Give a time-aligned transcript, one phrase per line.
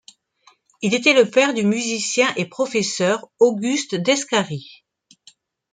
[0.81, 4.83] Il était le père du musicien et professeur Auguste Descarries.